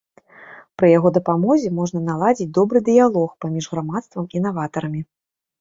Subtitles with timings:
[0.81, 5.01] Пры яго дапамозе можна наладзіць добры дыялог паміж грамадствам і наватарамі.